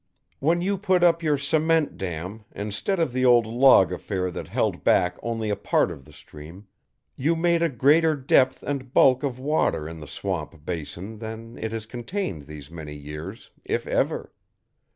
[0.39, 4.83] When you put up your cement dam instead of the old log affair that held
[4.83, 6.65] back only a part of the stream,
[7.15, 11.71] you made a greater depth and bulk of water in the swamp basin than it
[11.71, 14.33] has contained these many years, if ever.